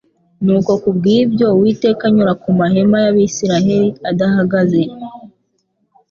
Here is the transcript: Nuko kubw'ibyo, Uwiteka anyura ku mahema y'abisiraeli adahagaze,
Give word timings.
Nuko 0.43 0.71
kubw'ibyo, 0.81 1.45
Uwiteka 1.55 2.03
anyura 2.09 2.33
ku 2.41 2.49
mahema 2.59 2.97
y'abisiraeli 3.03 3.79
adahagaze, 4.09 4.81